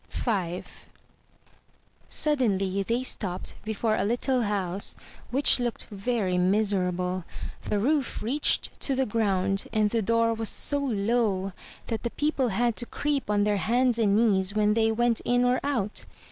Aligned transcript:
V 0.09 0.63
Suddenly 2.09 2.81
they 2.81 3.03
stopped 3.03 3.53
before 3.63 3.95
a 3.95 4.03
little 4.03 4.41
house, 4.41 4.95
which 5.29 5.59
looked 5.59 5.85
very 5.91 6.39
miserable; 6.39 7.23
the 7.65 7.77
roof 7.77 8.23
reached 8.23 8.79
to 8.81 8.95
the 8.95 9.05
ground 9.05 9.67
and 9.71 9.91
the 9.91 10.01
door 10.01 10.33
was 10.33 10.49
so 10.49 10.79
low 10.79 11.53
that 11.85 12.01
the 12.01 12.09
people 12.09 12.47
had 12.47 12.75
to 12.77 12.87
creep 12.87 13.29
on 13.29 13.43
their 13.43 13.57
hands 13.57 13.99
and 13.99 14.15
knees 14.17 14.55
when 14.55 14.73
they 14.73 14.91
went 14.91 15.19
in 15.19 15.45
or 15.45 15.59
out. 15.63 16.05